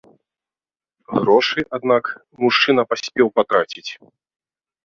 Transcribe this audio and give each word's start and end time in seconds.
Грошы, 1.19 1.59
аднак, 1.77 2.05
мужчына 2.45 2.81
паспеў 2.95 3.27
патраціць. 3.39 3.89